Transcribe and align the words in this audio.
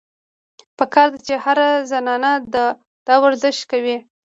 پکار 0.77 1.07
ده 1.13 1.19
چې 1.27 1.33
هره 1.45 1.69
زنانه 1.91 2.31
دا 3.07 3.15
ورزش 3.23 3.57
کوي- 3.71 3.97